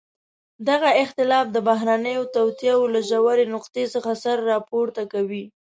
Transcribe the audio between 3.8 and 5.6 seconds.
څخه سر راپورته کوي.